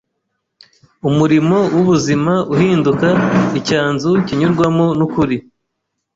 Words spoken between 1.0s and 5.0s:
umurimo w’ubuzima uhinduka icyanzu kinyurwamo